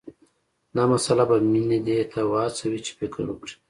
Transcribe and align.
دا 0.75 0.83
مسله 0.91 1.23
به 1.29 1.37
مينه 1.53 1.79
دې 1.87 1.99
ته 2.11 2.19
وهڅوي 2.31 2.79
چې 2.85 2.91
فکر 2.99 3.21
وکړي 3.27 3.55